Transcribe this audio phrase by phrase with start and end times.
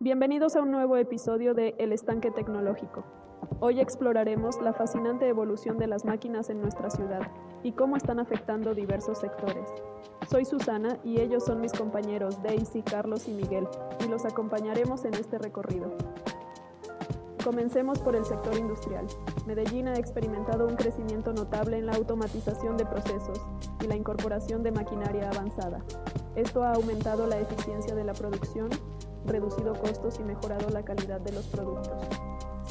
[0.00, 3.04] Bienvenidos a un nuevo episodio de El Estanque Tecnológico.
[3.60, 7.30] Hoy exploraremos la fascinante evolución de las máquinas en nuestra ciudad
[7.62, 9.68] y cómo están afectando diversos sectores.
[10.28, 13.68] Soy Susana y ellos son mis compañeros Daisy, Carlos y Miguel,
[14.04, 15.96] y los acompañaremos en este recorrido.
[17.44, 19.04] Comencemos por el sector industrial.
[19.46, 23.40] Medellín ha experimentado un crecimiento notable en la automatización de procesos
[23.82, 25.82] y la incorporación de maquinaria avanzada.
[26.36, 28.70] Esto ha aumentado la eficiencia de la producción,
[29.26, 32.00] reducido costos y mejorado la calidad de los productos.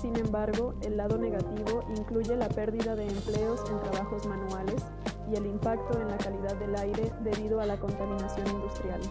[0.01, 4.85] Sin embargo, el lado negativo incluye la pérdida de empleos en trabajos manuales
[5.29, 9.01] y el impacto en la calidad del aire debido a la contaminación industrial.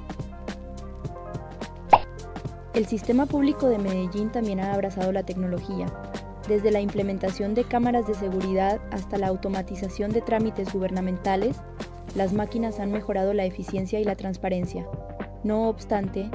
[2.74, 5.86] El sistema público de Medellín también ha abrazado la tecnología,
[6.50, 11.56] desde la implementación de cámaras de seguridad hasta la automatización de trámites gubernamentales,
[12.16, 14.84] las máquinas han mejorado la eficiencia y la transparencia.
[15.44, 16.28] No obstante,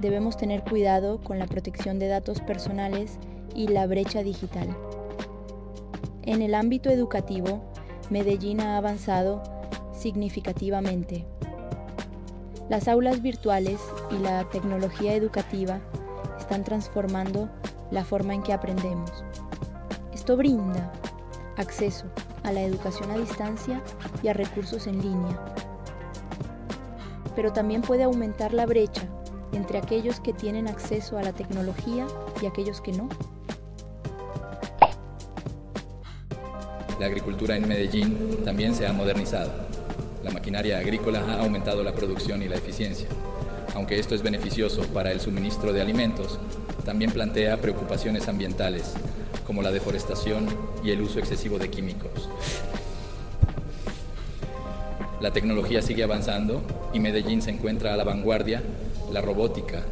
[0.00, 3.18] debemos tener cuidado con la protección de datos personales
[3.54, 4.76] y la brecha digital.
[6.22, 7.62] En el ámbito educativo,
[8.10, 9.40] Medellín ha avanzado
[9.92, 11.26] significativamente.
[12.70, 13.80] Las aulas virtuales
[14.12, 15.80] y la tecnología educativa
[16.38, 17.50] están transformando
[17.90, 19.10] la forma en que aprendemos.
[20.14, 20.92] Esto brinda
[21.56, 22.04] acceso
[22.44, 23.82] a la educación a distancia
[24.22, 25.36] y a recursos en línea.
[27.34, 29.02] Pero también puede aumentar la brecha
[29.52, 32.06] entre aquellos que tienen acceso a la tecnología
[32.40, 33.08] y aquellos que no.
[37.00, 39.79] La agricultura en Medellín también se ha modernizado
[40.22, 43.08] la maquinaria agrícola ha aumentado la producción y la eficiencia.
[43.74, 46.38] Aunque esto es beneficioso para el suministro de alimentos,
[46.84, 48.94] también plantea preocupaciones ambientales,
[49.46, 50.46] como la deforestación
[50.84, 52.28] y el uso excesivo de químicos.
[55.20, 58.62] La tecnología sigue avanzando y Medellín se encuentra a la vanguardia.
[59.12, 59.82] La robótica,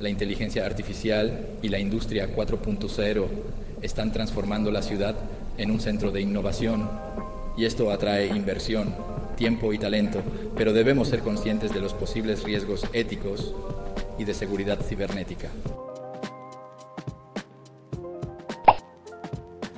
[0.00, 3.26] la inteligencia artificial y la industria 4.0
[3.82, 5.14] están transformando la ciudad
[5.58, 6.88] en un centro de innovación
[7.56, 8.94] y esto atrae inversión
[9.36, 10.22] tiempo y talento,
[10.56, 13.54] pero debemos ser conscientes de los posibles riesgos éticos
[14.18, 15.50] y de seguridad cibernética.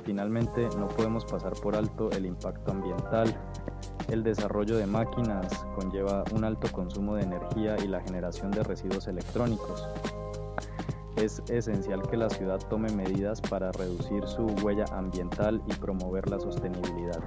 [0.05, 3.37] Finalmente, no podemos pasar por alto el impacto ambiental.
[4.07, 9.07] El desarrollo de máquinas conlleva un alto consumo de energía y la generación de residuos
[9.07, 9.87] electrónicos.
[11.15, 16.39] Es esencial que la ciudad tome medidas para reducir su huella ambiental y promover la
[16.39, 17.19] sostenibilidad.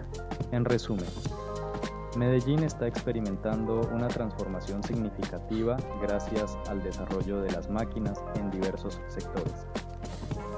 [0.51, 1.07] En resumen,
[2.17, 9.67] Medellín está experimentando una transformación significativa gracias al desarrollo de las máquinas en diversos sectores.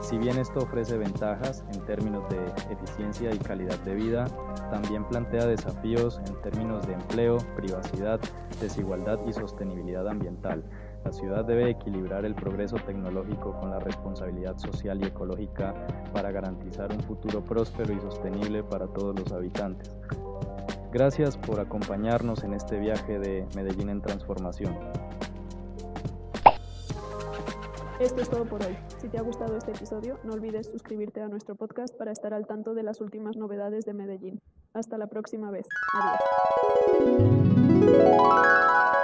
[0.00, 4.26] Si bien esto ofrece ventajas en términos de eficiencia y calidad de vida,
[4.70, 8.20] también plantea desafíos en términos de empleo, privacidad,
[8.60, 10.64] desigualdad y sostenibilidad ambiental.
[11.04, 15.72] La ciudad debe equilibrar el progreso tecnológico con la responsabilidad social y ecológica
[16.12, 19.94] para garantizar un futuro próspero y sostenible para todos los habitantes.
[20.94, 24.78] Gracias por acompañarnos en este viaje de Medellín en transformación.
[27.98, 28.78] Esto es todo por hoy.
[29.00, 32.46] Si te ha gustado este episodio, no olvides suscribirte a nuestro podcast para estar al
[32.46, 34.40] tanto de las últimas novedades de Medellín.
[34.72, 35.66] Hasta la próxima vez.
[37.82, 38.94] Adiós.